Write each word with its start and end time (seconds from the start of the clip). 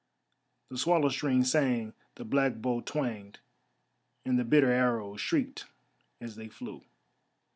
The 0.69 0.79
swallow 0.79 1.09
string 1.09 1.43
sang, 1.43 1.93
the 2.15 2.25
black 2.25 2.55
bow 2.55 2.81
twanged, 2.81 3.37
and 4.25 4.39
the 4.39 4.43
bitter 4.43 4.71
arrows 4.71 5.21
shrieked 5.21 5.67
as 6.19 6.37
they 6.37 6.49
flew. 6.49 6.81